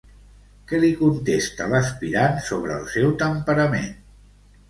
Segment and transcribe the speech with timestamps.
[0.69, 3.95] Què li contesta l'aspirant sobre el seu temperament?